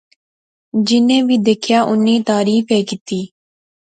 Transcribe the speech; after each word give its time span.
جینی 0.85 1.17
وی 1.27 1.37
دیکھیا 1.47 1.79
اُنی 1.89 2.15
تعریف 2.29 2.65
ایہہ 2.71 2.87
کیتی 2.87 3.21